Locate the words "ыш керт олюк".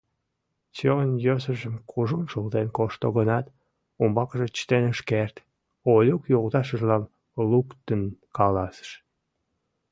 4.91-6.23